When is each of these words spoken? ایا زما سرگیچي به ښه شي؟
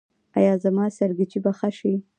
ایا 0.37 0.53
زما 0.63 0.85
سرگیچي 0.97 1.39
به 1.43 1.51
ښه 1.57 1.69
شي؟ 1.77 1.93